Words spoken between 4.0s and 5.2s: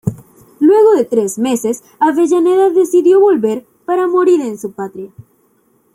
morir en su patria.